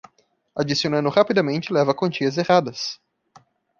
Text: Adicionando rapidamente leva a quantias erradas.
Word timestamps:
Adicionando 0.55 1.09
rapidamente 1.11 1.71
leva 1.71 1.91
a 1.91 1.95
quantias 1.95 2.35
erradas. 2.35 2.99